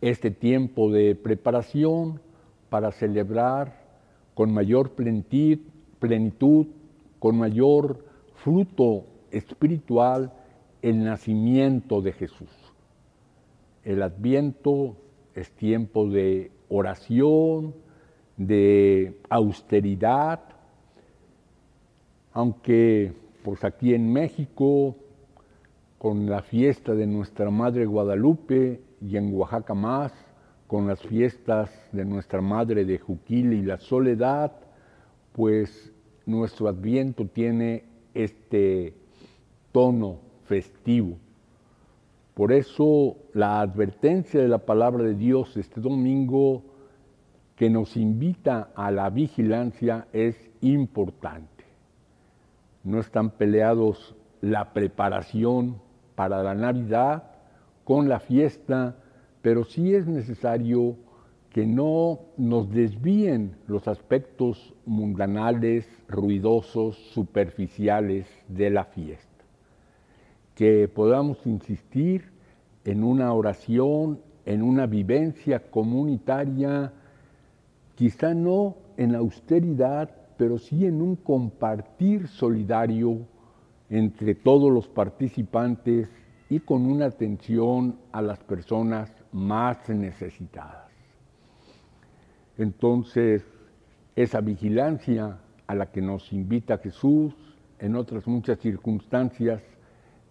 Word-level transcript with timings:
este 0.00 0.30
tiempo 0.30 0.90
de 0.90 1.14
preparación 1.14 2.20
para 2.68 2.92
celebrar 2.92 3.80
con 4.34 4.52
mayor 4.52 4.92
plenitud, 4.92 6.66
con 7.18 7.36
mayor 7.36 8.04
fruto 8.36 9.04
espiritual 9.30 10.32
el 10.80 11.04
nacimiento 11.04 12.00
de 12.00 12.12
Jesús. 12.12 12.48
El 13.84 14.02
adviento 14.02 14.96
es 15.34 15.50
tiempo 15.52 16.08
de 16.08 16.50
oración, 16.68 17.74
de 18.36 19.18
austeridad, 19.28 20.40
aunque 22.32 23.12
pues 23.42 23.64
aquí 23.64 23.94
en 23.94 24.12
México, 24.12 24.96
con 26.00 26.30
la 26.30 26.40
fiesta 26.40 26.94
de 26.94 27.06
nuestra 27.06 27.50
Madre 27.50 27.84
Guadalupe 27.84 28.80
y 29.02 29.18
en 29.18 29.34
Oaxaca 29.34 29.74
más, 29.74 30.10
con 30.66 30.86
las 30.86 31.02
fiestas 31.02 31.70
de 31.92 32.06
nuestra 32.06 32.40
Madre 32.40 32.86
de 32.86 32.98
Juquil 32.98 33.52
y 33.52 33.60
la 33.60 33.76
Soledad, 33.76 34.50
pues 35.34 35.92
nuestro 36.24 36.68
adviento 36.68 37.26
tiene 37.26 37.84
este 38.14 38.94
tono 39.72 40.20
festivo. 40.44 41.18
Por 42.32 42.52
eso 42.52 43.18
la 43.34 43.60
advertencia 43.60 44.40
de 44.40 44.48
la 44.48 44.64
palabra 44.64 45.04
de 45.04 45.14
Dios 45.14 45.54
este 45.58 45.82
domingo 45.82 46.62
que 47.56 47.68
nos 47.68 47.98
invita 47.98 48.70
a 48.74 48.90
la 48.90 49.10
vigilancia 49.10 50.08
es 50.14 50.48
importante. 50.62 51.66
No 52.84 53.00
están 53.00 53.32
peleados 53.32 54.16
la 54.40 54.72
preparación 54.72 55.89
para 56.20 56.42
la 56.42 56.54
Navidad 56.54 57.22
con 57.82 58.06
la 58.06 58.20
fiesta, 58.20 58.94
pero 59.40 59.64
sí 59.64 59.94
es 59.94 60.06
necesario 60.06 60.96
que 61.48 61.64
no 61.64 62.20
nos 62.36 62.70
desvíen 62.70 63.56
los 63.66 63.88
aspectos 63.88 64.74
mundanales, 64.84 65.88
ruidosos, 66.08 66.98
superficiales 67.14 68.26
de 68.48 68.68
la 68.68 68.84
fiesta. 68.84 69.44
Que 70.54 70.88
podamos 70.88 71.38
insistir 71.46 72.30
en 72.84 73.02
una 73.02 73.32
oración, 73.32 74.20
en 74.44 74.60
una 74.60 74.84
vivencia 74.84 75.70
comunitaria, 75.70 76.92
quizá 77.94 78.34
no 78.34 78.76
en 78.98 79.14
austeridad, 79.14 80.10
pero 80.36 80.58
sí 80.58 80.84
en 80.84 81.00
un 81.00 81.16
compartir 81.16 82.28
solidario 82.28 83.26
entre 83.90 84.36
todos 84.36 84.72
los 84.72 84.88
participantes 84.88 86.08
y 86.48 86.60
con 86.60 86.86
una 86.86 87.06
atención 87.06 87.96
a 88.12 88.22
las 88.22 88.38
personas 88.38 89.12
más 89.32 89.88
necesitadas. 89.88 90.90
Entonces, 92.56 93.44
esa 94.16 94.40
vigilancia 94.40 95.38
a 95.66 95.74
la 95.74 95.90
que 95.90 96.00
nos 96.00 96.32
invita 96.32 96.78
Jesús 96.78 97.34
en 97.78 97.96
otras 97.96 98.26
muchas 98.26 98.58
circunstancias 98.58 99.62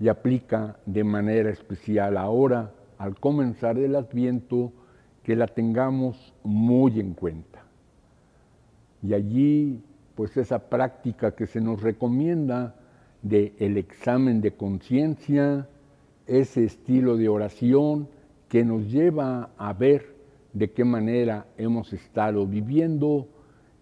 y 0.00 0.08
aplica 0.08 0.76
de 0.86 1.04
manera 1.04 1.50
especial 1.50 2.16
ahora, 2.16 2.72
al 2.98 3.18
comenzar 3.18 3.78
el 3.78 3.96
adviento, 3.96 4.72
que 5.22 5.36
la 5.36 5.46
tengamos 5.46 6.34
muy 6.42 7.00
en 7.00 7.14
cuenta. 7.14 7.62
Y 9.02 9.14
allí, 9.14 9.82
pues 10.14 10.36
esa 10.36 10.68
práctica 10.68 11.34
que 11.34 11.46
se 11.46 11.60
nos 11.60 11.82
recomienda 11.82 12.74
de 13.22 13.54
el 13.58 13.76
examen 13.76 14.40
de 14.40 14.52
conciencia, 14.52 15.68
ese 16.26 16.64
estilo 16.64 17.16
de 17.16 17.28
oración 17.28 18.08
que 18.48 18.64
nos 18.64 18.90
lleva 18.90 19.50
a 19.56 19.72
ver 19.72 20.14
de 20.52 20.70
qué 20.70 20.84
manera 20.84 21.46
hemos 21.56 21.92
estado 21.92 22.46
viviendo, 22.46 23.28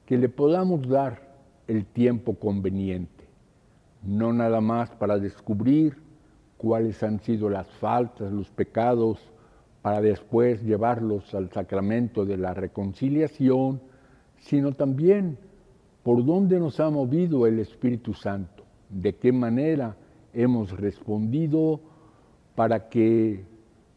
que 0.04 0.19
le 0.19 0.28
podamos 0.28 0.88
dar 0.88 1.36
el 1.69 1.84
tiempo 1.84 2.34
conveniente, 2.34 3.25
no 4.02 4.32
nada 4.32 4.60
más 4.60 4.91
para 4.91 5.19
descubrir 5.19 5.96
cuáles 6.56 7.02
han 7.02 7.20
sido 7.20 7.48
las 7.50 7.69
faltas, 7.78 8.32
los 8.32 8.50
pecados, 8.50 9.19
para 9.82 10.00
después 10.00 10.62
llevarlos 10.62 11.32
al 11.34 11.50
sacramento 11.50 12.25
de 12.25 12.36
la 12.36 12.54
reconciliación, 12.54 13.80
sino 14.38 14.72
también 14.72 15.38
por 16.02 16.25
dónde 16.25 16.58
nos 16.58 16.80
ha 16.80 16.91
movido 16.91 17.46
el 17.46 17.58
Espíritu 17.58 18.14
Santo, 18.14 18.56
de 18.91 19.14
qué 19.14 19.32
manera 19.32 19.97
hemos 20.32 20.70
respondido 20.72 21.80
para 22.54 22.88
que 22.88 23.44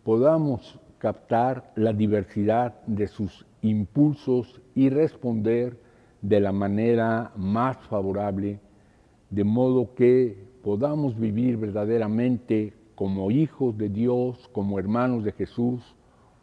podamos 0.03 0.79
captar 0.97 1.71
la 1.75 1.93
diversidad 1.93 2.75
de 2.85 3.07
sus 3.07 3.45
impulsos 3.61 4.61
y 4.75 4.89
responder 4.89 5.77
de 6.21 6.39
la 6.39 6.51
manera 6.51 7.31
más 7.35 7.77
favorable, 7.87 8.59
de 9.29 9.43
modo 9.43 9.93
que 9.95 10.37
podamos 10.63 11.17
vivir 11.17 11.57
verdaderamente 11.57 12.73
como 12.95 13.31
hijos 13.31 13.77
de 13.77 13.89
Dios, 13.89 14.49
como 14.51 14.77
hermanos 14.77 15.23
de 15.23 15.31
Jesús, 15.31 15.95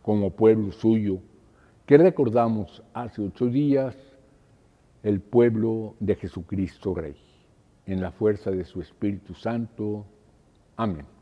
como 0.03 0.31
pueblo 0.31 0.73
suyo, 0.73 1.19
que 1.85 1.99
recordamos 1.99 2.83
hace 2.95 3.23
ocho 3.23 3.47
días 3.47 3.95
el 5.03 5.21
pueblo 5.21 5.95
de 6.01 6.15
Jesucristo 6.15 6.95
Rey, 6.95 7.17
en 7.87 8.01
la 8.01 8.11
fuerza 8.11 8.51
de 8.51 8.65
su 8.65 8.81
Espíritu 8.81 9.35
Santo. 9.35 10.05
Amén. 10.77 11.16